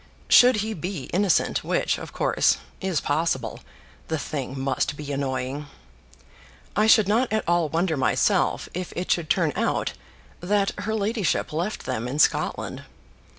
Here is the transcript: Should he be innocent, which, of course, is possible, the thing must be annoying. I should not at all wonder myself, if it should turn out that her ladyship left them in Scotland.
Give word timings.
Should 0.29 0.55
he 0.65 0.73
be 0.73 1.11
innocent, 1.13 1.63
which, 1.63 1.99
of 1.99 2.11
course, 2.11 2.57
is 2.81 2.99
possible, 3.01 3.59
the 4.07 4.17
thing 4.17 4.59
must 4.59 4.97
be 4.97 5.11
annoying. 5.11 5.67
I 6.75 6.87
should 6.87 7.07
not 7.07 7.31
at 7.31 7.47
all 7.47 7.69
wonder 7.69 7.95
myself, 7.95 8.67
if 8.73 8.91
it 8.95 9.11
should 9.11 9.29
turn 9.29 9.53
out 9.55 9.93
that 10.39 10.71
her 10.79 10.95
ladyship 10.95 11.53
left 11.53 11.85
them 11.85 12.07
in 12.07 12.17
Scotland. 12.17 12.83